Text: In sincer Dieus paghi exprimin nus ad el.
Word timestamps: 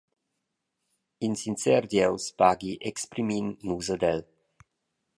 In 1.25 1.33
sincer 1.41 1.81
Dieus 1.91 2.25
paghi 2.39 2.71
exprimin 2.89 3.47
nus 3.67 3.87
ad 3.95 4.03
el. 4.11 4.21